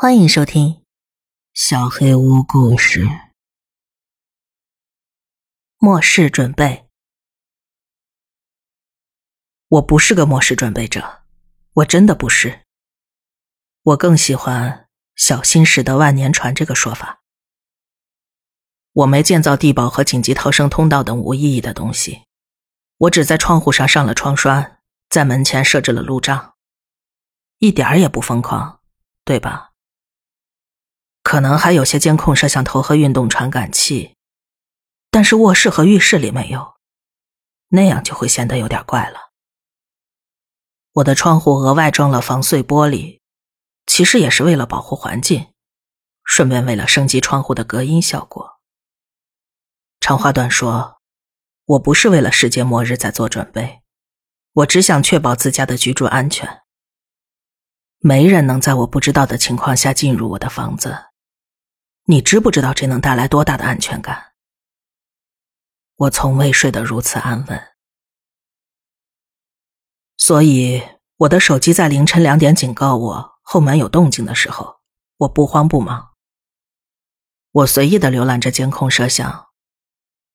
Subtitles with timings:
[0.00, 0.74] 欢迎收听
[1.54, 3.00] 《小黑屋故事》。
[5.78, 6.88] 末世准备，
[9.66, 11.24] 我不是个末世准备者，
[11.72, 12.64] 我真的不是。
[13.82, 14.88] 我更喜欢
[15.18, 17.24] “小心驶得万年船”这个说法。
[18.92, 22.22] 我没建造地堡和紧急逃生通道等无意义的东西，
[22.98, 26.54] 我只在窗户上上了窗栓，在门前设置了路障，
[27.58, 28.80] 一点儿也不疯狂，
[29.24, 29.67] 对吧？
[31.28, 34.16] 可能还有些监控摄像头和运动传感器，
[35.10, 36.76] 但是卧室和浴室里没有，
[37.68, 39.28] 那样就会显得有点怪了。
[40.94, 43.20] 我的窗户额外装了防碎玻璃，
[43.84, 45.48] 其实也是为了保护环境，
[46.24, 48.60] 顺便为了升级窗户的隔音效果。
[50.00, 51.02] 长话短说，
[51.66, 53.82] 我不是为了世界末日在做准备，
[54.54, 56.62] 我只想确保自家的居住安全。
[57.98, 61.04] 没人能在我不知道的情况下进入我的房子。
[62.10, 64.32] 你知不知道这能带来多大的安全感？
[65.96, 67.62] 我从未睡得如此安稳，
[70.16, 70.82] 所以
[71.18, 74.80] 我的手机在凌晨两点警告我后门有动静的时候，
[75.18, 76.14] 我不慌不忙。
[77.50, 79.48] 我随意的浏览着监控摄像，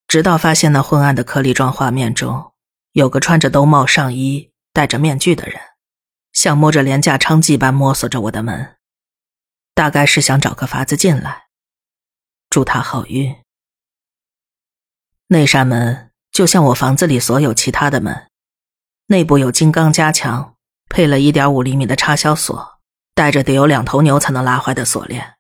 [0.07, 2.53] 直到发现那昏暗的颗粒状画面中
[2.91, 5.59] 有个穿着兜帽上衣、戴着面具的人，
[6.31, 8.77] 像摸着廉价娼妓般摸索着我的门，
[9.73, 11.42] 大概是想找个法子进来。
[12.53, 13.35] 祝他好运。
[15.25, 18.29] 那扇门就像我房子里所有其他的门，
[19.07, 20.55] 内部有金刚加强，
[20.87, 22.79] 配了一点五厘米的插销锁，
[23.15, 25.33] 带着得有两头牛才能拉坏的锁链。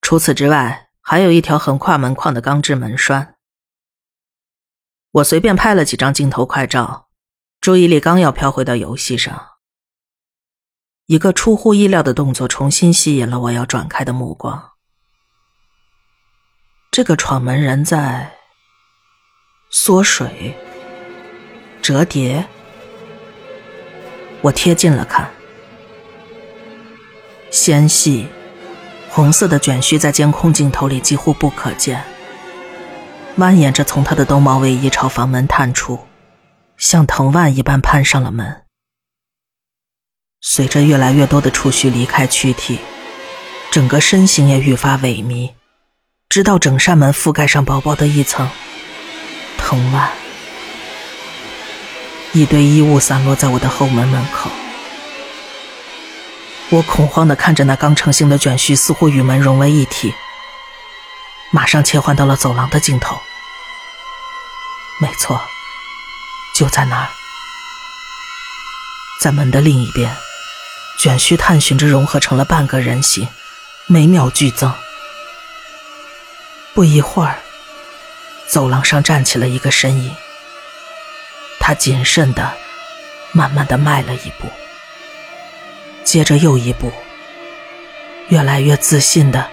[0.00, 3.34] 除此之外，还有一条横跨门框的钢制门栓。
[5.10, 7.10] 我随便拍了几张镜头快照，
[7.60, 9.46] 注意力刚要飘回到游戏上，
[11.04, 14.71] 一个出乎意料的动作重新吸引了我要转开的目光。
[16.92, 18.30] 这个闯门人在
[19.70, 20.54] 缩水、
[21.80, 22.46] 折叠。
[24.42, 25.30] 我贴近了看，
[27.50, 28.28] 纤细
[29.08, 32.04] 红色的卷须在监控镜头里几乎不可见，
[33.38, 35.98] 蜿蜒着从他的兜帽卫衣朝房门探出，
[36.76, 38.64] 像藤蔓一般攀上了门。
[40.42, 42.80] 随着越来越多的触须离开躯体，
[43.70, 45.52] 整个身形也愈发萎靡。
[46.32, 48.48] 直到整扇门覆盖上薄薄的一层
[49.58, 50.08] 藤蔓，
[52.32, 54.50] 一堆衣物散落在我的后门门口。
[56.70, 60.14] 我恐慌的看着那刚成型的卷须，似乎与门融为一体。
[61.50, 63.20] 马上切换到了走廊的尽头。
[65.02, 65.38] 没错，
[66.54, 67.08] 就在那儿，
[69.20, 70.16] 在门的另一边，
[70.98, 73.28] 卷须探寻着融合成了半个人形，
[73.84, 74.72] 每秒剧增。
[76.74, 77.38] 不一会儿，
[78.46, 80.14] 走廊上站起了一个身影。
[81.60, 82.52] 他谨慎的、
[83.32, 84.48] 慢慢的迈了一步，
[86.02, 86.90] 接着又一步，
[88.28, 89.50] 越来越自信的，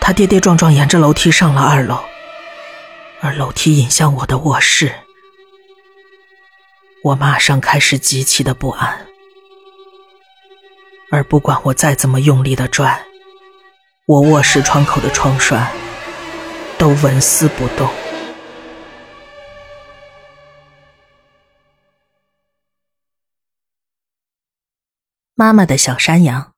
[0.00, 2.04] 他跌跌撞撞沿着楼梯上了二楼，
[3.20, 4.94] 而楼梯引向我的卧室。
[7.02, 9.06] 我马上开始极其的不安，
[11.10, 13.02] 而不管我再怎么用力的拽，
[14.06, 15.66] 我卧室窗口的窗栓。
[16.78, 17.92] 都纹丝不动。
[25.34, 26.54] 妈妈的小山羊。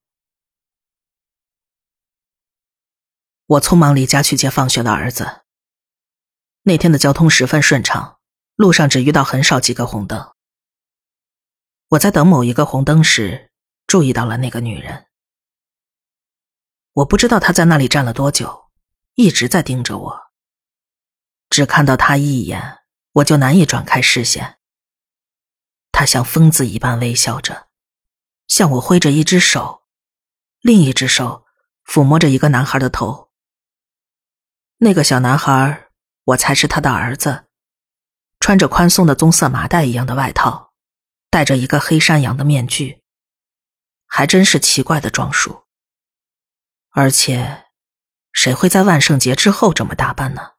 [3.47, 5.41] 我匆忙离家去接放学的儿子。
[6.63, 8.19] 那天的交通十分顺畅，
[8.57, 10.35] 路上只遇到很少几个红灯。
[11.89, 13.51] 我在等某一个红灯时，
[13.87, 15.07] 注意到了那个女人。
[16.93, 18.60] 我不知道她在那里站了多久。
[19.21, 20.31] 一直在盯着我，
[21.51, 22.79] 只看到他一眼，
[23.13, 24.59] 我就难以转开视线。
[25.93, 27.69] 他像疯子一般微笑着，
[28.49, 29.83] 向我挥着一只手，
[30.63, 31.45] 另一只手
[31.85, 33.31] 抚摸着一个男孩的头。
[34.79, 35.91] 那个小男孩，
[36.25, 37.45] 我猜是他的儿子，
[38.41, 40.73] 穿着宽松的棕色麻袋一样的外套，
[41.29, 43.03] 戴着一个黑山羊的面具，
[44.07, 45.67] 还真是奇怪的装束，
[46.93, 47.67] 而且。
[48.33, 50.53] 谁会在万圣节之后这么打扮呢？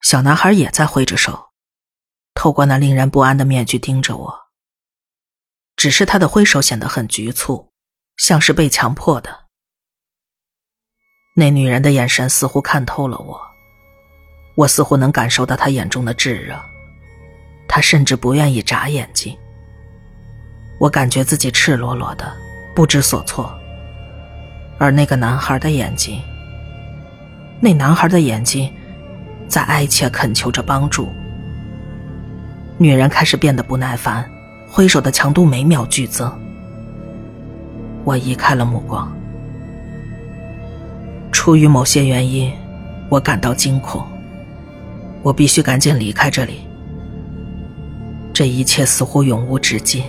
[0.00, 1.50] 小男孩也在挥着手，
[2.34, 4.40] 透过那令人不安的面具盯着我。
[5.76, 7.72] 只是他的挥手显得很局促，
[8.16, 9.46] 像是被强迫的。
[11.36, 13.40] 那女人的眼神似乎看透了我，
[14.56, 16.60] 我似乎能感受到她眼中的炙热。
[17.68, 19.38] 她甚至不愿意眨眼睛。
[20.80, 22.34] 我感觉自己赤裸裸的，
[22.74, 23.54] 不知所措。
[24.80, 26.22] 而那个男孩的眼睛，
[27.60, 28.72] 那男孩的眼睛，
[29.46, 31.10] 在哀切恳求着帮助。
[32.78, 34.24] 女人开始变得不耐烦，
[34.66, 36.32] 挥手的强度每秒剧增。
[38.04, 39.14] 我移开了目光。
[41.30, 42.50] 出于某些原因，
[43.10, 44.02] 我感到惊恐。
[45.22, 46.66] 我必须赶紧离开这里。
[48.32, 50.02] 这一切似乎永无止境。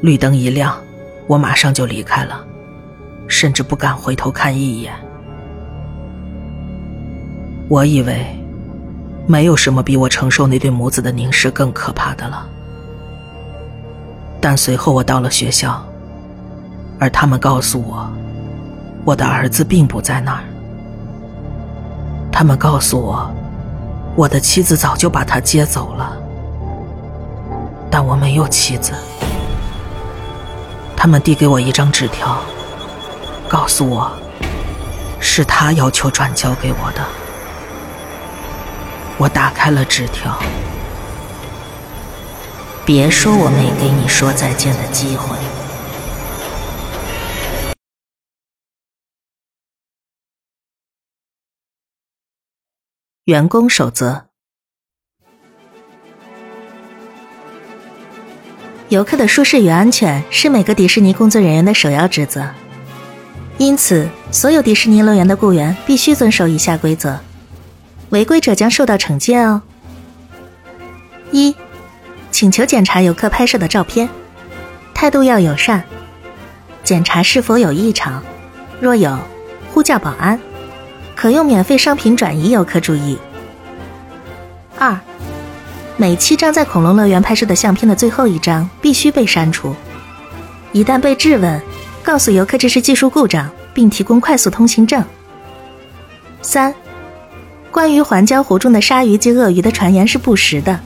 [0.00, 0.74] 绿灯一亮，
[1.26, 2.42] 我马上就离开了，
[3.32, 4.92] 甚至不敢回头看一眼。
[7.68, 8.26] 我以为，
[9.26, 12.46] 没有什么比我承受那对母子的凝视更可怕的了。
[14.38, 15.82] 但随后我到了学校，
[16.98, 18.06] 而他们告诉我，
[19.04, 20.44] 我的儿子并不在那儿。
[22.30, 23.28] 他们告诉我。
[24.14, 26.14] 我的妻子早就把他接走了，
[27.90, 28.92] 但我没有妻子。
[30.94, 32.36] 他们递给我一张纸条，
[33.52, 34.10] 告诉我
[35.20, 37.06] 是他要求转交给我的。
[39.18, 40.42] 我打开了纸条，
[42.86, 45.36] 别说我没给你说再见的机会。
[53.24, 54.22] 员工守则：
[58.88, 62.48] 游客的舒适与安全是每个迪士尼工作人员的首要职责，
[63.62, 67.20] 因此，所有迪士尼乐园的雇员必须遵守以下规则，
[68.10, 69.62] 违规者将受到惩戒哦。
[71.30, 71.54] 一、
[72.32, 74.08] 请求检查游客拍摄的照片，
[74.92, 75.84] 态度要友善，
[76.82, 78.20] 检查是否有异常，
[78.80, 79.16] 若有，
[79.72, 80.40] 呼叫保安。
[81.14, 83.16] 可用免费商品转移游客注意。
[84.76, 84.98] 二，
[85.96, 89.76] 每七张在恐龙乐园拍摄的相片的最后一张必须被删除。
[90.72, 91.62] 一旦被质问，
[92.02, 95.04] 告诉游客这是技术故障，并提供快速通行证。
[96.42, 96.74] 三，
[97.70, 100.80] 关于环礁湖中的鲨鱼及鳄鱼的传言是不实的。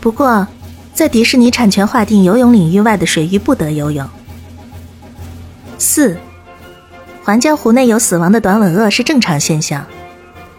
[0.00, 0.46] 不过，
[0.94, 4.08] 在迪士尼产权划定游泳领域外的水域不得游泳。
[5.78, 6.16] 四。
[7.24, 9.86] 环礁湖内有死亡的短吻鳄是正常现象，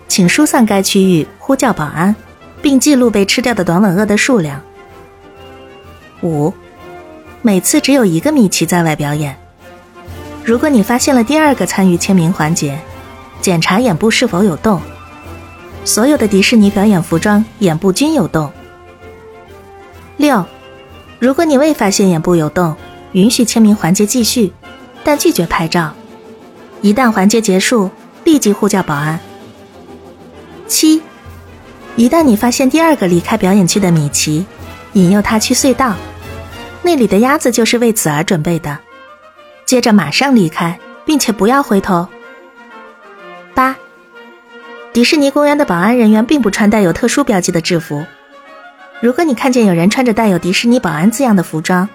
[0.08, 2.16] 请疏散该区域，呼叫保安，
[2.62, 4.62] 并记录被吃掉的短吻鳄的数量。
[6.22, 6.54] 五，
[7.42, 9.38] 每次只有一个米奇在外表演。
[10.46, 12.78] 如果你发现了第二个参与签名环节，
[13.42, 14.82] 检查眼部是否有洞。
[15.86, 18.52] 所有的迪士尼表演服装眼部均有洞。
[20.18, 20.46] 六，
[21.20, 22.76] 如果你未发现眼部有洞，
[23.14, 24.52] 允许签名环节继续，
[25.04, 25.94] 但拒绝拍照。
[26.82, 27.90] 一旦环节结束，
[28.26, 29.18] 立即呼叫保安。
[30.68, 31.02] 七，
[31.96, 34.46] 一旦你发现第二个离开表演区的米奇，
[34.92, 35.96] 引诱他去隧道，
[36.82, 38.78] 那里的鸭子就是为此而准备的。
[39.66, 42.08] 接着马上离开，并且不要回头。
[43.54, 43.76] 八，
[44.92, 48.06] 迪士尼公园的保安人员并不穿带有特殊标记的制服。
[49.02, 51.88] 如果你看见有人穿着带有迪士尼保安字样的服装，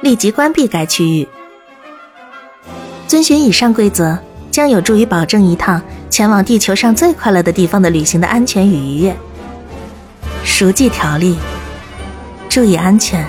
[0.00, 1.28] 立即关闭该区域。
[3.06, 4.18] 遵循以上规则。
[4.50, 5.80] 将有助于保证一趟
[6.10, 9.16] 前往地球上最快乐的地方的旅行的安全与愉悦。
[10.42, 11.38] 熟记条例，
[12.48, 13.24] 注意安全。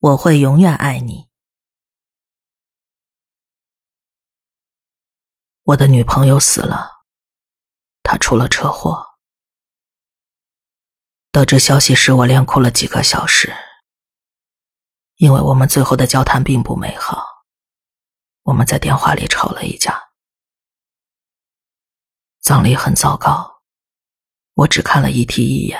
[0.00, 1.28] 我会永远爱你。
[5.62, 7.04] 我的女朋友死了。
[8.04, 9.18] 她出了车祸。
[11.32, 13.52] 得知消息时，我连哭了几个小时，
[15.16, 17.26] 因为我们最后的交谈并不美好。
[18.42, 20.10] 我们在电话里吵了一架。
[22.38, 23.62] 葬礼很糟糕，
[24.54, 25.78] 我只看了遗体一眼，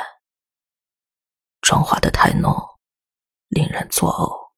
[1.62, 2.54] 妆化的太浓，
[3.48, 4.48] 令人作呕。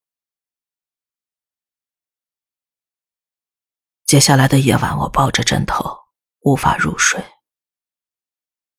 [4.04, 5.96] 接下来的夜晚，我抱着枕头，
[6.40, 7.24] 无法入睡。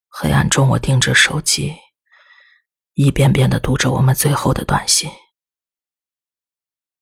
[0.09, 1.77] 黑暗中，我盯着手机，
[2.95, 5.09] 一遍遍的读着我们最后的短信。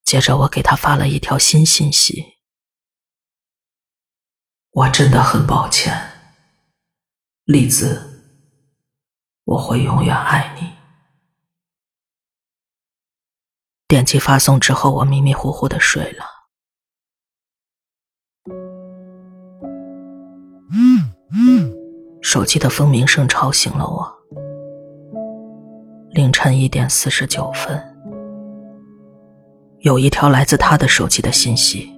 [0.04, 2.38] 接着，我给他发了一条新信息
[4.70, 5.94] ：“我真的很抱歉，
[7.46, 8.46] 丽子，
[9.44, 10.78] 我会永远爱你。”
[13.90, 16.24] 点击发送之后，我迷迷糊糊的睡了。
[20.72, 21.74] 嗯嗯。
[22.22, 24.08] 手机的蜂鸣声吵醒了我。
[26.12, 27.84] 凌晨一点四十九分，
[29.80, 31.92] 有一条来自他的手机的信息：“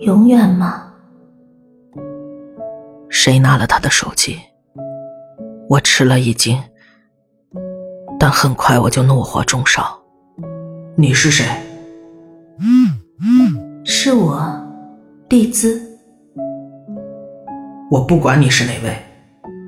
[0.00, 0.90] 永远吗？
[3.10, 4.40] 谁拿了他的手机？
[5.68, 6.58] 我吃了一惊，
[8.18, 10.02] 但很快我就怒火中烧。
[10.98, 11.44] 你是谁？
[13.84, 14.40] 是我，
[15.28, 15.78] 丽兹。
[17.90, 18.96] 我不管你是哪位，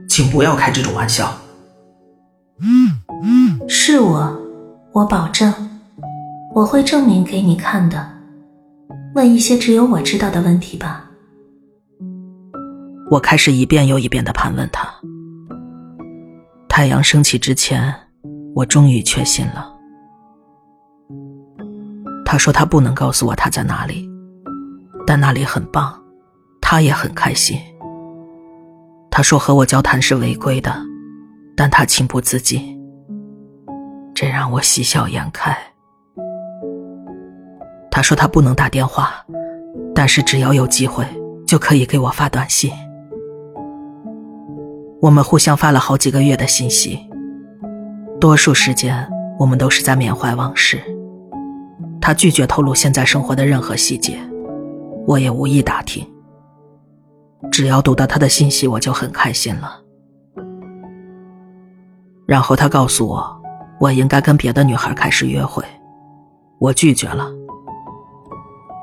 [0.09, 1.31] 请不要开这种玩笑。
[3.69, 4.41] 是我，
[4.93, 5.53] 我保证，
[6.55, 8.09] 我会证明给你看的。
[9.15, 11.11] 问一些只有我知道的问题吧。
[13.11, 14.89] 我开始一遍又一遍的盘问他。
[16.71, 17.95] 太阳升起之前，
[18.55, 19.75] 我终于确信了。
[22.31, 24.07] 他说他不能告诉我他在哪里，
[25.07, 25.99] 但那里很棒，
[26.61, 27.59] 他也很开心。
[29.11, 30.77] 他说和我交谈是违规的，
[31.57, 32.79] 但他情不自禁，
[34.15, 35.57] 这让我喜笑颜开。
[37.91, 39.25] 他说他不能打电话，
[39.95, 41.07] 但是只要有机会
[41.47, 42.71] 就可以给我发短信。
[45.01, 47.01] 我们互相发了好几个月的信息，
[48.21, 49.09] 多数时间
[49.39, 50.79] 我们都是在缅怀往事。
[52.01, 54.19] 他拒绝透露现在生活的任何细节，
[55.07, 56.07] 我也无意打听。
[57.51, 59.81] 只要读到他的信息，我就很开心了。
[62.27, 63.41] 然后他告诉我，
[63.81, 65.65] 我应该跟别的女孩开始约会，
[66.59, 67.31] 我拒绝了。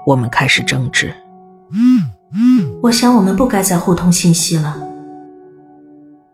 [0.07, 1.13] 我们开始争执。
[2.84, 4.77] 我想我们不该再互通信息了。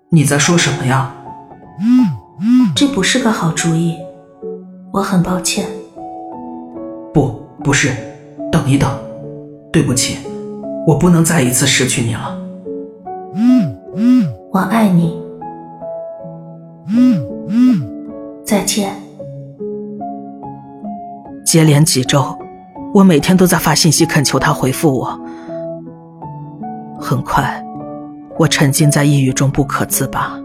[0.09, 1.15] 你在说什么呀？
[2.75, 3.97] 这不是个好主意，
[4.91, 5.67] 我很抱歉。
[7.13, 7.91] 不，不是，
[8.51, 8.89] 等一等，
[9.72, 10.18] 对不起，
[10.88, 12.38] 我不能再一次失去你了。
[13.36, 15.20] 嗯嗯我爱你。
[18.44, 18.94] 再见。
[21.46, 22.38] 接连几周，
[22.94, 25.20] 我每天都在发信息恳求他回复我。
[27.00, 27.65] 很快。
[28.38, 30.38] 我沉浸在抑郁中不可自拔，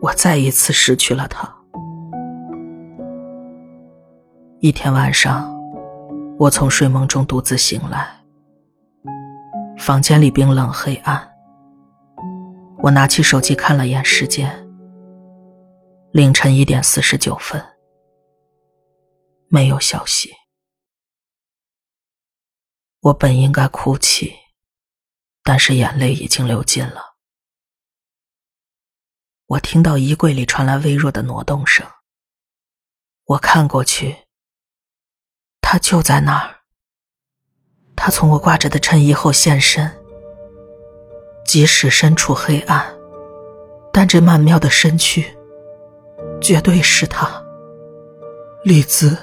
[0.00, 1.59] 我再一次失去了他。
[4.62, 5.50] 一天晚上，
[6.38, 8.22] 我从睡梦中独自醒来，
[9.78, 11.34] 房间里冰冷黑暗。
[12.82, 14.68] 我拿起手机看了眼时间，
[16.12, 17.64] 凌晨一点四十九分，
[19.48, 20.30] 没有消息。
[23.00, 24.34] 我本应该哭泣。
[25.42, 27.16] 但是眼泪已经流尽了。
[29.46, 31.84] 我听到衣柜里传来微弱的挪动声。
[33.24, 34.14] 我看过去，
[35.60, 36.56] 他就在那儿。
[37.96, 39.90] 他从我挂着的衬衣后现身。
[41.44, 42.84] 即使身处黑暗，
[43.92, 45.36] 但这曼妙的身躯，
[46.40, 47.28] 绝对是他。
[48.62, 49.16] 丽兹，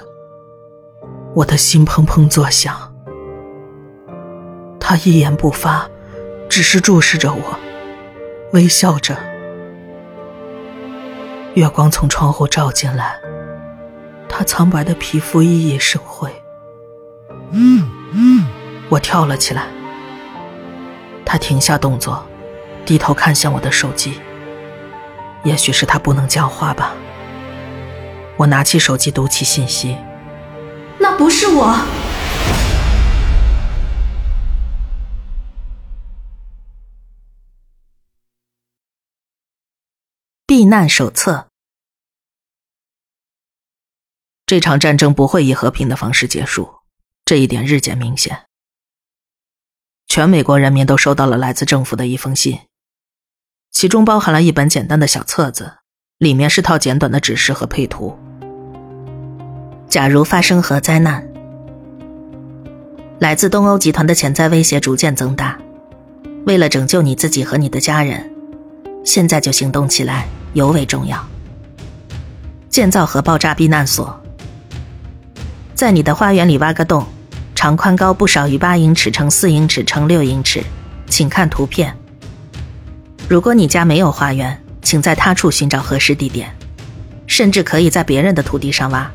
[1.34, 2.94] 我的心砰砰作响。
[4.78, 5.88] 他一言不发。
[6.50, 7.58] 只是注视着我，
[8.52, 9.14] 微笑着。
[11.54, 13.20] 月光从窗户照进来，
[14.38, 16.30] 他苍白的皮肤熠熠生辉。
[18.88, 19.66] 我跳了起来。
[21.24, 22.24] 他停下动作，
[22.86, 24.20] 低头看向我的手机。
[25.42, 26.94] 也许是他不能讲话吧。
[28.36, 29.96] 我拿起手机读起信息。
[31.00, 31.76] 那不是我。
[40.46, 41.47] 避难手册。
[44.48, 46.70] 这场战争不会以和平的方式结束，
[47.26, 48.46] 这一点日渐明显。
[50.06, 52.60] 全美国人民都收到了来自政府的一封信，
[53.70, 55.74] 其中包含了一本简单的小册子，
[56.16, 58.18] 里面是套简短的指示和配图。
[59.86, 61.28] 假如发生核灾难，
[63.18, 65.60] 来自东欧集团的潜在威胁逐渐增大，
[66.46, 68.32] 为了拯救你自己和你的家人，
[69.04, 70.26] 现在就行动起来。
[70.54, 71.22] 尤为重要。
[72.70, 74.18] 建造核爆炸避难所，
[75.78, 77.06] 在你的花园里挖个洞，
[77.54, 80.60] 长宽高不少于八英尺乘四英尺乘六英尺，
[81.08, 81.96] 请看图片。
[83.28, 86.52] 如果你家没有花园，请在他处寻找合适地点，
[87.28, 89.08] 甚至可以在别人的土地上挖。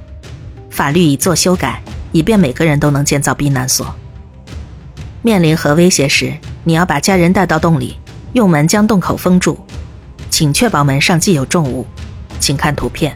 [0.69, 1.81] 法律已做修改，
[2.13, 3.93] 以便每个人都能建造避难所。
[5.21, 7.99] 面临核威胁时，你要把家人带到洞里，
[8.31, 9.59] 用门将洞口封住。
[10.29, 11.85] 请确保门上既有重物，
[12.39, 13.13] 请看图片。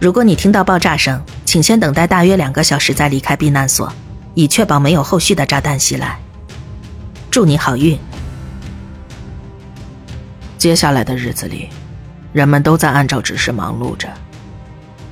[0.00, 3.92] 如果你听到爆炸声，请先等待大约两个小时再离开避难所，
[4.32, 6.18] 以确保没有后续的炸弹袭来。
[7.30, 7.98] 祝你好运。
[10.56, 11.68] 接下来的日子里，
[12.32, 14.08] 人们都在按照指示忙碌着，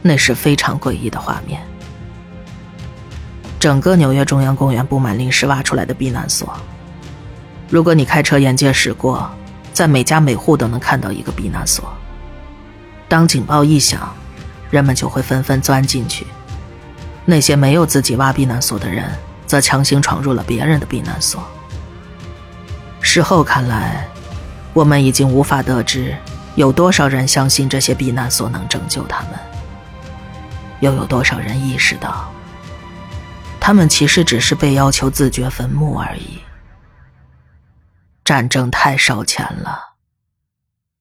[0.00, 1.60] 那是非常诡异的画面。
[3.58, 6.56] 整个纽约中央公园布满临时挖出来的避难所，
[7.68, 9.30] 如果你开车沿街驶过，
[9.74, 11.92] 在每家每户都能看到一个避难所。
[13.08, 14.10] 当警报一响，
[14.70, 16.26] 人们就会纷纷钻进去。
[17.24, 19.10] 那些没有自己挖避难所的人，
[19.46, 21.42] 则强行闯入了别人的避难所。
[23.00, 24.08] 事后看来，
[24.72, 26.16] 我们已经无法得知
[26.54, 29.32] 有多少人相信这些避难所能拯救他们，
[30.80, 32.32] 又有多少人意识到，
[33.60, 36.40] 他们其实只是被要求自掘坟墓而已。
[38.24, 39.94] 战争太烧钱了，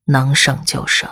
[0.05, 1.09] 能省就省。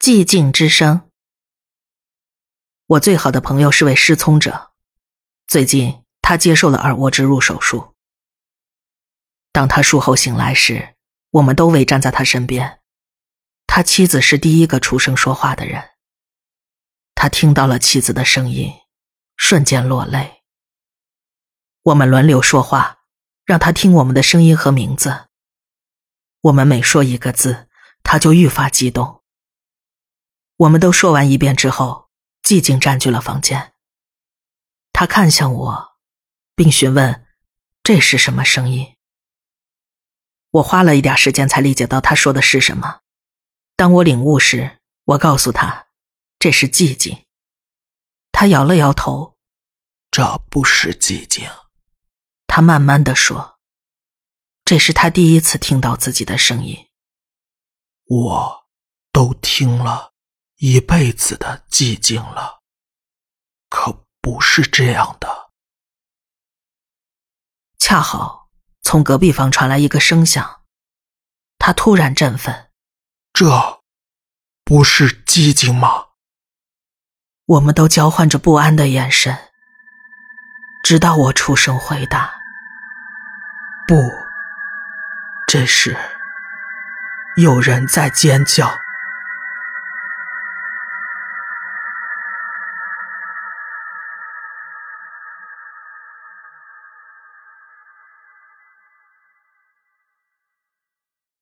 [0.00, 1.10] 寂静之声。
[2.86, 4.70] 我最好的朋友是位失聪者，
[5.46, 7.94] 最近他接受了耳蜗植入手术。
[9.52, 10.96] 当他术后醒来时，
[11.32, 12.80] 我们都围站在他身边。
[13.66, 15.90] 他妻子是第一个出声说话的人。
[17.14, 18.72] 他听到了妻子的声音，
[19.36, 20.44] 瞬间落泪。
[21.82, 23.00] 我们轮流说话，
[23.44, 25.26] 让他听我们的声音和名字。
[26.40, 27.68] 我们每说一个字，
[28.02, 29.19] 他就愈发激动。
[30.60, 32.10] 我们都说完一遍之后，
[32.42, 33.72] 寂静占据了房间。
[34.92, 35.96] 他看向我，
[36.54, 37.26] 并询问
[37.82, 38.94] ：“这是什么声音？”
[40.52, 43.00] 我花了一点时间才理解到他说的是什么。
[43.74, 45.86] 当我领悟时，我告诉他
[46.38, 47.24] ：“这是寂静。”
[48.30, 49.38] 他摇了摇头
[50.12, 51.48] ：“这不是寂静。”
[52.46, 53.58] 他慢慢的说
[54.66, 56.88] ：“这是他第一次听到自己的声音。
[58.04, 58.66] 我
[59.10, 60.09] 都听了
[60.60, 62.60] 一辈子的寂静了，
[63.70, 65.50] 可不是这样的。”
[67.80, 68.50] 恰好
[68.82, 70.62] 从隔壁房传来一个声响，
[71.58, 72.70] 他突然振奋
[73.32, 73.80] ：“这
[74.62, 76.08] 不是寂静吗？”
[77.56, 79.50] 我们都交换着不安的眼神，
[80.84, 82.38] 直到我出声回答。
[83.88, 83.96] 不，
[85.46, 85.98] 这是
[87.36, 88.78] 有人在尖叫。